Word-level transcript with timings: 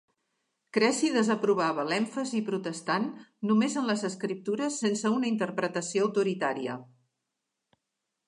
Cressy 0.75 1.09
desaprovava 1.15 1.83
l'èmfasi 1.89 2.39
protestant 2.47 3.03
només 3.49 3.77
en 3.81 3.87
les 3.91 4.05
escriptures 4.11 4.79
sense 4.85 5.13
una 5.17 5.29
interpretació 5.33 6.07
autoritària. 6.07 6.79